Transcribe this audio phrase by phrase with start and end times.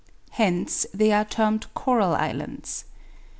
[0.31, 2.85] Hence they are termed coral islands.